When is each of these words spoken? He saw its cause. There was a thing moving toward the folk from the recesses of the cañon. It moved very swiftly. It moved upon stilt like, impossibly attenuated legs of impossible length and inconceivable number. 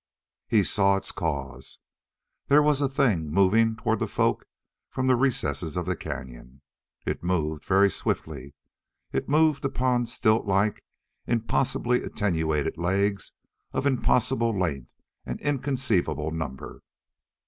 He 0.47 0.63
saw 0.63 0.95
its 0.97 1.11
cause. 1.11 1.77
There 2.47 2.63
was 2.63 2.81
a 2.81 2.89
thing 2.89 3.29
moving 3.29 3.75
toward 3.75 3.99
the 3.99 4.07
folk 4.07 4.47
from 4.89 5.05
the 5.05 5.15
recesses 5.15 5.77
of 5.77 5.85
the 5.85 5.95
cañon. 5.95 6.61
It 7.05 7.21
moved 7.23 7.65
very 7.65 7.87
swiftly. 7.91 8.55
It 9.11 9.29
moved 9.29 9.63
upon 9.63 10.07
stilt 10.07 10.47
like, 10.47 10.83
impossibly 11.27 12.01
attenuated 12.01 12.79
legs 12.79 13.31
of 13.73 13.85
impossible 13.85 14.57
length 14.57 14.95
and 15.23 15.39
inconceivable 15.39 16.31
number. 16.31 16.81